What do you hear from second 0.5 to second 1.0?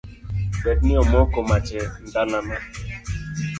Berni